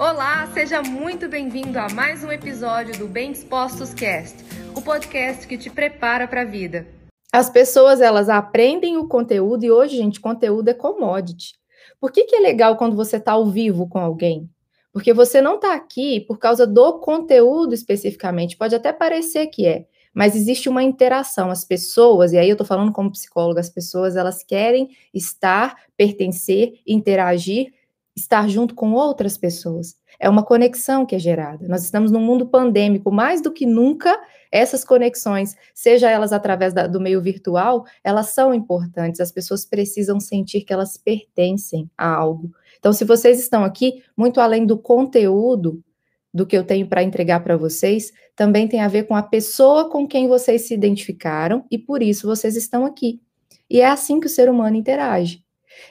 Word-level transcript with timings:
Olá, 0.00 0.50
seja 0.54 0.80
muito 0.80 1.28
bem-vindo 1.28 1.78
a 1.78 1.86
mais 1.90 2.24
um 2.24 2.32
episódio 2.32 2.98
do 2.98 3.06
Bem 3.06 3.32
Dispostos 3.32 3.92
Cast, 3.92 4.34
o 4.74 4.80
podcast 4.80 5.46
que 5.46 5.58
te 5.58 5.68
prepara 5.68 6.26
para 6.26 6.40
a 6.40 6.44
vida. 6.46 6.86
As 7.30 7.50
pessoas 7.50 8.00
elas 8.00 8.30
aprendem 8.30 8.96
o 8.96 9.06
conteúdo 9.06 9.62
e 9.62 9.70
hoje, 9.70 9.98
gente, 9.98 10.18
conteúdo 10.18 10.70
é 10.70 10.72
commodity. 10.72 11.52
Por 12.00 12.10
que, 12.10 12.24
que 12.24 12.34
é 12.34 12.40
legal 12.40 12.78
quando 12.78 12.96
você 12.96 13.18
está 13.18 13.32
ao 13.32 13.50
vivo 13.50 13.86
com 13.90 13.98
alguém? 13.98 14.48
Porque 14.90 15.12
você 15.12 15.42
não 15.42 15.56
está 15.56 15.74
aqui 15.74 16.20
por 16.20 16.38
causa 16.38 16.66
do 16.66 16.98
conteúdo 17.00 17.74
especificamente, 17.74 18.56
pode 18.56 18.74
até 18.74 18.94
parecer 18.94 19.48
que 19.48 19.66
é, 19.66 19.84
mas 20.14 20.34
existe 20.34 20.66
uma 20.70 20.82
interação. 20.82 21.50
As 21.50 21.62
pessoas, 21.62 22.32
e 22.32 22.38
aí 22.38 22.48
eu 22.48 22.54
estou 22.54 22.66
falando 22.66 22.90
como 22.90 23.12
psicóloga, 23.12 23.60
as 23.60 23.68
pessoas 23.68 24.16
elas 24.16 24.42
querem 24.42 24.88
estar, 25.12 25.76
pertencer, 25.94 26.80
interagir 26.86 27.78
estar 28.20 28.48
junto 28.48 28.74
com 28.74 28.92
outras 28.92 29.36
pessoas. 29.36 29.96
É 30.18 30.28
uma 30.28 30.44
conexão 30.44 31.04
que 31.04 31.14
é 31.14 31.18
gerada. 31.18 31.66
Nós 31.66 31.82
estamos 31.82 32.10
num 32.10 32.20
mundo 32.20 32.46
pandêmico, 32.46 33.10
mais 33.10 33.40
do 33.40 33.52
que 33.52 33.66
nunca, 33.66 34.18
essas 34.52 34.84
conexões, 34.84 35.56
seja 35.74 36.10
elas 36.10 36.32
através 36.32 36.72
da, 36.72 36.86
do 36.86 37.00
meio 37.00 37.20
virtual, 37.20 37.84
elas 38.04 38.28
são 38.28 38.52
importantes. 38.52 39.20
As 39.20 39.32
pessoas 39.32 39.64
precisam 39.64 40.20
sentir 40.20 40.62
que 40.62 40.72
elas 40.72 40.96
pertencem 40.96 41.90
a 41.96 42.08
algo. 42.08 42.50
Então, 42.78 42.92
se 42.92 43.04
vocês 43.04 43.40
estão 43.40 43.64
aqui, 43.64 44.02
muito 44.16 44.40
além 44.40 44.66
do 44.66 44.78
conteúdo 44.78 45.82
do 46.32 46.46
que 46.46 46.56
eu 46.56 46.64
tenho 46.64 46.86
para 46.86 47.02
entregar 47.02 47.40
para 47.40 47.56
vocês, 47.56 48.12
também 48.36 48.68
tem 48.68 48.80
a 48.80 48.88
ver 48.88 49.04
com 49.04 49.16
a 49.16 49.22
pessoa 49.22 49.90
com 49.90 50.06
quem 50.06 50.28
vocês 50.28 50.62
se 50.62 50.74
identificaram 50.74 51.64
e 51.70 51.76
por 51.76 52.02
isso 52.02 52.26
vocês 52.26 52.56
estão 52.56 52.84
aqui. 52.84 53.20
E 53.68 53.80
é 53.80 53.86
assim 53.86 54.20
que 54.20 54.26
o 54.26 54.30
ser 54.30 54.48
humano 54.48 54.76
interage. 54.76 55.44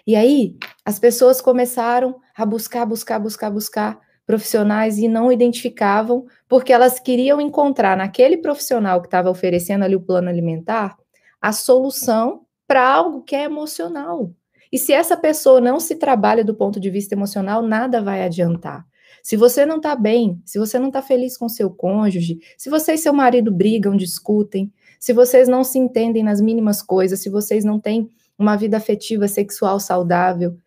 E 0.05 0.15
aí, 0.15 0.55
as 0.85 0.99
pessoas 0.99 1.41
começaram 1.41 2.19
a 2.35 2.45
buscar, 2.45 2.85
buscar, 2.85 3.19
buscar, 3.19 3.49
buscar 3.49 3.99
profissionais 4.25 4.97
e 4.99 5.07
não 5.07 5.31
identificavam, 5.31 6.25
porque 6.47 6.71
elas 6.71 6.99
queriam 6.99 7.41
encontrar 7.41 7.97
naquele 7.97 8.37
profissional 8.37 9.01
que 9.01 9.07
estava 9.07 9.29
oferecendo 9.29 9.83
ali 9.83 9.95
o 9.95 10.01
plano 10.01 10.29
alimentar 10.29 10.95
a 11.41 11.51
solução 11.51 12.41
para 12.67 12.87
algo 12.87 13.23
que 13.23 13.35
é 13.35 13.43
emocional. 13.43 14.31
E 14.71 14.77
se 14.77 14.93
essa 14.93 15.17
pessoa 15.17 15.59
não 15.59 15.79
se 15.79 15.95
trabalha 15.95 16.43
do 16.43 16.53
ponto 16.53 16.79
de 16.79 16.89
vista 16.89 17.15
emocional, 17.15 17.63
nada 17.63 18.01
vai 18.01 18.23
adiantar. 18.23 18.85
Se 19.23 19.35
você 19.35 19.65
não 19.65 19.77
está 19.77 19.95
bem, 19.95 20.41
se 20.45 20.59
você 20.59 20.77
não 20.77 20.87
está 20.87 21.01
feliz 21.01 21.37
com 21.37 21.49
seu 21.49 21.69
cônjuge, 21.69 22.39
se 22.57 22.69
você 22.69 22.93
e 22.93 22.97
seu 22.97 23.13
marido 23.13 23.51
brigam, 23.51 23.95
discutem, 23.95 24.71
se 24.99 25.13
vocês 25.13 25.47
não 25.47 25.63
se 25.63 25.79
entendem 25.79 26.23
nas 26.23 26.39
mínimas 26.39 26.81
coisas, 26.81 27.19
se 27.19 27.29
vocês 27.29 27.65
não 27.65 27.79
têm 27.79 28.09
uma 28.39 28.55
vida 28.55 28.77
afetiva 28.77 29.27
sexual 29.27 29.79
saudável, 29.79 30.57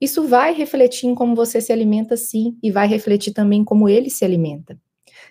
isso 0.00 0.28
vai 0.28 0.52
refletir 0.52 1.06
em 1.08 1.14
como 1.14 1.34
você 1.34 1.60
se 1.60 1.72
alimenta, 1.72 2.16
sim, 2.16 2.56
e 2.62 2.70
vai 2.70 2.86
refletir 2.86 3.32
também 3.32 3.64
como 3.64 3.88
ele 3.88 4.10
se 4.10 4.24
alimenta. 4.24 4.78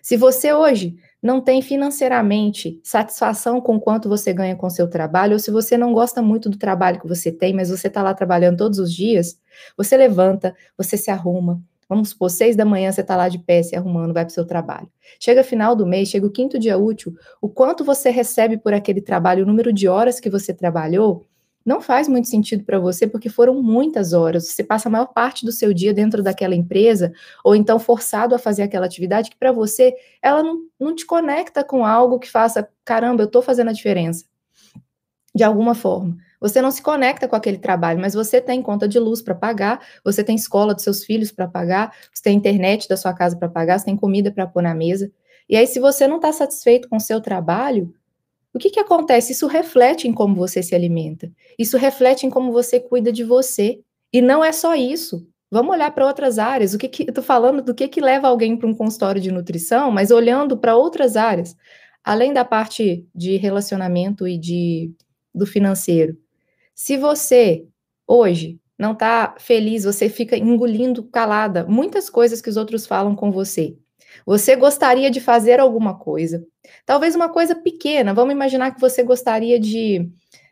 Se 0.01 0.17
você 0.17 0.51
hoje 0.51 0.95
não 1.21 1.41
tem 1.41 1.61
financeiramente 1.61 2.79
satisfação 2.83 3.61
com 3.61 3.79
quanto 3.79 4.09
você 4.09 4.33
ganha 4.33 4.55
com 4.55 4.69
seu 4.69 4.87
trabalho, 4.87 5.33
ou 5.33 5.39
se 5.39 5.51
você 5.51 5.77
não 5.77 5.93
gosta 5.93 6.21
muito 6.21 6.49
do 6.49 6.57
trabalho 6.57 6.99
que 6.99 7.07
você 7.07 7.31
tem, 7.31 7.53
mas 7.53 7.69
você 7.69 7.87
está 7.87 8.01
lá 8.01 8.13
trabalhando 8.13 8.57
todos 8.57 8.79
os 8.79 8.93
dias, 8.93 9.39
você 9.77 9.95
levanta, 9.95 10.55
você 10.77 10.97
se 10.97 11.11
arruma. 11.11 11.61
Vamos 11.87 12.09
supor, 12.09 12.31
seis 12.31 12.55
da 12.55 12.65
manhã 12.65 12.91
você 12.91 13.01
está 13.01 13.15
lá 13.15 13.29
de 13.29 13.37
pé 13.37 13.61
se 13.61 13.75
arrumando, 13.75 14.13
vai 14.13 14.25
para 14.25 14.31
o 14.31 14.33
seu 14.33 14.45
trabalho. 14.45 14.89
Chega 15.19 15.43
final 15.43 15.75
do 15.75 15.85
mês, 15.85 16.09
chega 16.09 16.25
o 16.25 16.31
quinto 16.31 16.57
dia 16.57 16.77
útil, 16.77 17.13
o 17.39 17.47
quanto 17.47 17.83
você 17.83 18.09
recebe 18.09 18.57
por 18.57 18.73
aquele 18.73 19.01
trabalho, 19.01 19.43
o 19.43 19.47
número 19.47 19.71
de 19.71 19.87
horas 19.87 20.19
que 20.19 20.29
você 20.29 20.51
trabalhou, 20.51 21.25
não 21.65 21.81
faz 21.81 22.07
muito 22.07 22.27
sentido 22.27 22.63
para 22.63 22.77
você 22.77 23.07
porque 23.07 23.27
foram 23.27 23.61
muitas 23.61 24.13
horas. 24.13 24.47
Você 24.47 24.63
passa 24.63 24.87
a 24.87 24.91
maior 24.91 25.07
parte 25.07 25.43
do 25.43 25.51
seu 25.51 25.73
dia 25.73 25.93
dentro 25.93 26.21
daquela 26.21 26.53
empresa, 26.53 27.11
ou 27.43 27.55
então 27.55 27.79
forçado 27.79 28.35
a 28.35 28.39
fazer 28.39 28.61
aquela 28.61 28.85
atividade 28.85 29.31
que 29.31 29.37
para 29.37 29.51
você 29.51 29.95
ela 30.21 30.43
não, 30.43 30.61
não 30.79 30.95
te 30.95 31.05
conecta 31.05 31.63
com 31.63 31.83
algo 31.83 32.19
que 32.19 32.29
faça, 32.29 32.69
caramba, 32.83 33.23
eu 33.23 33.27
estou 33.27 33.41
fazendo 33.41 33.69
a 33.69 33.73
diferença. 33.73 34.25
De 35.33 35.43
alguma 35.43 35.73
forma. 35.73 36.15
Você 36.39 36.61
não 36.61 36.69
se 36.69 36.81
conecta 36.81 37.27
com 37.27 37.35
aquele 37.35 37.57
trabalho, 37.57 37.99
mas 37.99 38.13
você 38.13 38.39
tem 38.39 38.61
conta 38.61 38.87
de 38.87 38.99
luz 38.99 39.21
para 39.21 39.33
pagar, 39.33 39.81
você 40.03 40.23
tem 40.23 40.35
escola 40.35 40.75
dos 40.75 40.83
seus 40.83 41.03
filhos 41.03 41.31
para 41.31 41.47
pagar, 41.47 41.91
você 42.13 42.21
tem 42.21 42.37
internet 42.37 42.87
da 42.87 42.95
sua 42.95 43.13
casa 43.13 43.35
para 43.35 43.49
pagar, 43.49 43.79
você 43.79 43.85
tem 43.85 43.97
comida 43.97 44.31
para 44.31 44.45
pôr 44.45 44.61
na 44.61 44.75
mesa. 44.75 45.11
E 45.49 45.55
aí, 45.55 45.65
se 45.65 45.79
você 45.79 46.07
não 46.07 46.17
está 46.17 46.31
satisfeito 46.31 46.87
com 46.87 46.97
o 46.97 46.99
seu 46.99 47.19
trabalho, 47.19 47.93
o 48.55 48.57
que, 48.57 48.69
que 48.69 48.79
acontece? 48.79 49.33
Isso 49.33 49.47
reflete 49.47 50.07
em 50.07 50.13
como 50.13 50.33
você 50.33 50.63
se 50.63 50.73
alimenta. 50.73 51.29
Isso 51.59 51.77
reflete 51.77 52.25
em 52.25 52.29
como 52.29 52.53
você 52.53 52.79
cuida 52.79 53.11
de 53.11 53.21
você. 53.21 53.81
E 54.13 54.21
não 54.21 54.41
é 54.41 54.53
só 54.53 54.73
isso. 54.73 55.27
Vamos 55.51 55.75
olhar 55.75 55.93
para 55.93 56.07
outras 56.07 56.39
áreas. 56.39 56.73
O 56.73 56.77
que, 56.77 56.87
que 56.87 57.03
eu 57.03 57.09
estou 57.09 57.23
falando 57.23 57.61
do 57.61 57.75
que, 57.75 57.89
que 57.89 57.99
leva 57.99 58.29
alguém 58.29 58.55
para 58.55 58.69
um 58.69 58.73
consultório 58.73 59.21
de 59.21 59.29
nutrição, 59.29 59.91
mas 59.91 60.09
olhando 60.09 60.57
para 60.57 60.77
outras 60.77 61.17
áreas, 61.17 61.53
além 62.01 62.31
da 62.31 62.45
parte 62.45 63.05
de 63.13 63.35
relacionamento 63.35 64.25
e 64.25 64.37
de 64.37 64.89
do 65.33 65.45
financeiro. 65.45 66.17
Se 66.73 66.95
você 66.95 67.67
hoje 68.07 68.57
não 68.79 68.93
está 68.93 69.35
feliz, 69.37 69.83
você 69.83 70.07
fica 70.07 70.37
engolindo 70.37 71.03
calada 71.03 71.65
muitas 71.65 72.09
coisas 72.09 72.41
que 72.41 72.49
os 72.49 72.55
outros 72.55 72.87
falam 72.87 73.15
com 73.17 73.33
você. 73.33 73.75
Você 74.25 74.55
gostaria 74.55 75.09
de 75.09 75.19
fazer 75.19 75.59
alguma 75.59 75.97
coisa, 75.97 76.45
talvez 76.85 77.15
uma 77.15 77.29
coisa 77.29 77.55
pequena. 77.55 78.13
Vamos 78.13 78.33
imaginar 78.33 78.71
que 78.71 78.81
você 78.81 79.03
gostaria 79.03 79.59
de, 79.59 80.09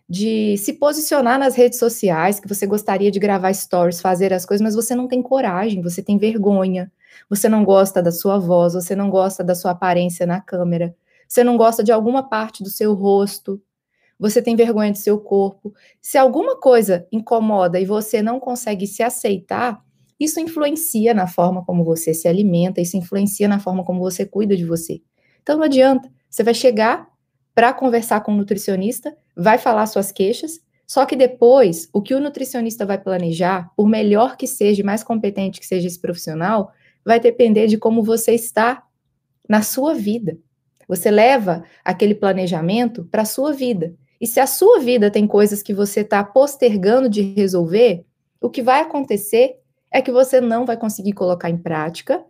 de 0.09 0.57
se 0.57 0.73
posicionar 0.73 1.37
nas 1.37 1.55
redes 1.55 1.79
sociais, 1.79 2.39
que 2.39 2.47
você 2.47 2.65
gostaria 2.65 3.11
de 3.11 3.19
gravar 3.19 3.53
stories, 3.53 4.01
fazer 4.01 4.33
as 4.33 4.45
coisas, 4.45 4.63
mas 4.63 4.75
você 4.75 4.95
não 4.95 5.07
tem 5.07 5.21
coragem, 5.21 5.81
você 5.81 6.01
tem 6.01 6.17
vergonha, 6.17 6.91
você 7.29 7.47
não 7.47 7.63
gosta 7.63 8.01
da 8.01 8.11
sua 8.11 8.39
voz, 8.39 8.73
você 8.73 8.95
não 8.95 9.09
gosta 9.09 9.43
da 9.43 9.55
sua 9.55 9.71
aparência 9.71 10.25
na 10.25 10.41
câmera, 10.41 10.95
você 11.27 11.43
não 11.43 11.57
gosta 11.57 11.83
de 11.83 11.91
alguma 11.91 12.27
parte 12.29 12.63
do 12.63 12.69
seu 12.69 12.93
rosto, 12.93 13.61
você 14.19 14.41
tem 14.41 14.55
vergonha 14.55 14.91
do 14.91 14.97
seu 14.97 15.19
corpo. 15.19 15.73
Se 16.01 16.17
alguma 16.17 16.57
coisa 16.59 17.07
incomoda 17.11 17.79
e 17.79 17.85
você 17.85 18.21
não 18.21 18.39
consegue 18.39 18.87
se 18.87 19.03
aceitar, 19.03 19.83
isso 20.19 20.39
influencia 20.39 21.13
na 21.13 21.27
forma 21.27 21.63
como 21.65 21.83
você 21.83 22.13
se 22.13 22.27
alimenta, 22.27 22.81
isso 22.81 22.97
influencia 22.97 23.47
na 23.47 23.59
forma 23.59 23.83
como 23.83 23.99
você 23.99 24.25
cuida 24.25 24.55
de 24.55 24.65
você. 24.65 25.01
Então 25.41 25.57
não 25.57 25.63
adianta, 25.63 26.09
você 26.29 26.43
vai 26.43 26.53
chegar 26.53 27.07
para 27.53 27.73
conversar 27.73 28.21
com 28.21 28.31
o 28.31 28.35
nutricionista, 28.35 29.15
vai 29.35 29.57
falar 29.57 29.85
suas 29.85 30.11
queixas, 30.11 30.59
só 30.85 31.05
que 31.05 31.15
depois, 31.15 31.89
o 31.93 32.01
que 32.01 32.13
o 32.13 32.19
nutricionista 32.19 32.85
vai 32.85 32.97
planejar, 32.97 33.71
por 33.75 33.87
melhor 33.87 34.37
que 34.37 34.45
seja, 34.45 34.83
mais 34.83 35.03
competente 35.03 35.59
que 35.59 35.65
seja 35.65 35.87
esse 35.87 35.99
profissional, 35.99 36.71
vai 37.05 37.19
depender 37.19 37.67
de 37.67 37.77
como 37.77 38.03
você 38.03 38.33
está 38.33 38.83
na 39.47 39.61
sua 39.61 39.93
vida. 39.93 40.37
Você 40.87 41.09
leva 41.09 41.63
aquele 41.83 42.13
planejamento 42.13 43.05
para 43.05 43.21
a 43.21 43.25
sua 43.25 43.53
vida. 43.53 43.95
E 44.19 44.27
se 44.27 44.39
a 44.39 44.47
sua 44.47 44.79
vida 44.79 45.09
tem 45.09 45.27
coisas 45.27 45.63
que 45.63 45.73
você 45.73 46.01
está 46.01 46.23
postergando 46.23 47.09
de 47.09 47.21
resolver, 47.21 48.05
o 48.39 48.49
que 48.49 48.61
vai 48.61 48.81
acontecer 48.81 49.57
é 49.93 50.01
que 50.01 50.11
você 50.11 50.41
não 50.41 50.65
vai 50.65 50.75
conseguir 50.75 51.13
colocar 51.13 51.49
em 51.49 51.57
prática, 51.57 52.25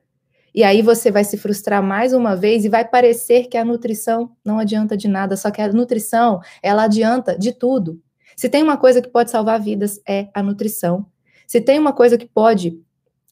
e 0.54 0.64
aí 0.64 0.84
você 0.84 1.10
vai 1.10 1.24
se 1.24 1.38
frustrar 1.38 1.82
mais 1.82 2.14
uma 2.14 2.36
vez 2.36 2.64
e 2.64 2.70
vai 2.70 2.88
parecer 2.88 3.48
que 3.48 3.58
a 3.58 3.66
nutrição 3.66 4.36
não 4.46 4.60
adianta 4.60 4.96
de 4.96 5.08
nada, 5.08 5.36
só 5.36 5.50
que 5.50 5.62
a 5.62 5.72
nutrição, 5.72 6.42
ela 6.62 6.84
adianta 6.84 7.36
de 7.38 7.52
tudo. 7.54 8.00
Se 8.36 8.50
tem 8.50 8.62
uma 8.62 8.78
coisa 8.78 9.02
que 9.02 9.10
pode 9.10 9.32
salvar 9.32 9.60
vidas, 9.60 10.00
é 10.08 10.28
a 10.34 10.44
nutrição. 10.44 11.08
Se 11.48 11.60
tem 11.60 11.80
uma 11.80 11.94
coisa 11.94 12.18
que 12.18 12.28
pode 12.28 12.80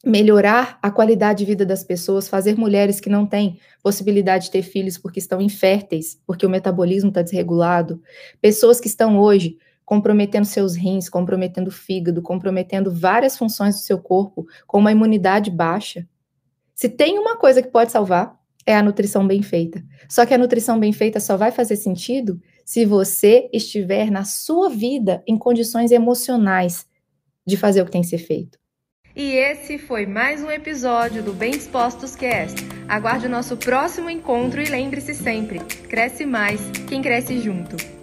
melhorar 0.04 0.80
a 0.82 0.90
qualidade 0.90 1.40
de 1.40 1.46
vida 1.46 1.64
das 1.64 1.84
pessoas, 1.84 2.28
fazer 2.28 2.58
mulheres 2.58 3.00
que 3.00 3.10
não 3.10 3.26
têm 3.26 3.60
possibilidade 3.84 4.46
de 4.46 4.52
ter 4.52 4.64
filhos 4.64 4.98
porque 4.98 5.20
estão 5.20 5.40
inférteis, 5.40 6.20
porque 6.26 6.46
o 6.46 6.50
metabolismo 6.50 7.10
está 7.10 7.22
desregulado, 7.22 8.02
pessoas 8.42 8.80
que 8.80 8.88
estão 8.88 9.20
hoje 9.20 9.58
comprometendo 9.86 10.46
seus 10.46 10.76
rins, 10.76 11.10
comprometendo 11.10 11.68
o 11.68 11.72
fígado, 11.72 12.22
comprometendo 12.22 12.94
várias 12.94 13.38
funções 13.38 13.76
do 13.76 13.82
seu 13.82 14.00
corpo 14.00 14.46
com 14.66 14.80
uma 14.80 14.92
imunidade 14.92 15.52
baixa. 15.52 16.08
Se 16.74 16.90
tem 16.90 17.20
uma 17.20 17.38
coisa 17.38 17.62
que 17.62 17.70
pode 17.70 17.92
salvar, 17.92 18.40
é 18.66 18.76
a 18.76 18.82
nutrição 18.82 19.28
bem 19.28 19.42
feita. 19.42 19.84
Só 20.10 20.26
que 20.26 20.34
a 20.34 20.38
nutrição 20.38 20.80
bem 20.80 20.94
feita 20.94 21.20
só 21.20 21.36
vai 21.36 21.52
fazer 21.52 21.76
sentido 21.76 22.40
se 22.66 22.86
você 22.86 23.50
estiver 23.52 24.10
na 24.10 24.24
sua 24.24 24.70
vida 24.70 25.24
em 25.28 25.38
condições 25.38 25.92
emocionais 25.92 26.86
de 27.46 27.58
fazer 27.58 27.82
o 27.82 27.86
que 27.86 27.92
tem 27.92 28.02
que 28.02 28.08
ser 28.08 28.20
feito. 28.20 28.60
E 29.16 29.34
esse 29.34 29.78
foi 29.78 30.06
mais 30.06 30.42
um 30.42 30.50
episódio 30.50 31.22
do 31.22 31.34
Bem 31.34 31.52
Dispostos 31.52 32.16
Cast. 32.16 32.62
Aguarde 32.88 33.26
o 33.26 33.30
nosso 33.30 33.58
próximo 33.58 34.10
encontro 34.10 34.62
e 34.62 34.66
lembre-se 34.66 35.14
sempre: 35.14 35.60
cresce 35.90 36.26
mais 36.26 36.62
quem 36.88 37.02
cresce 37.02 37.40
junto. 37.40 38.01